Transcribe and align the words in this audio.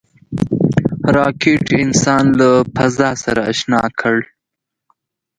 راکټ 1.15 1.63
انسان 1.83 2.25
له 2.39 2.49
فضا 2.75 3.09
سره 3.23 3.41
اشنا 3.51 3.81
کړ 3.99 4.17